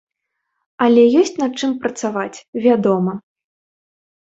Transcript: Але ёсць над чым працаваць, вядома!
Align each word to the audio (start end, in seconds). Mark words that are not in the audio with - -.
Але 0.85 1.03
ёсць 1.21 1.37
над 1.43 1.53
чым 1.63 1.71
працаваць, 1.85 2.43
вядома! 2.67 3.13